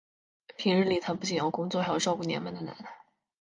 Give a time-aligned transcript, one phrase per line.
[0.57, 2.89] 平日里他不仅要工作还要照顾年迈的奶奶。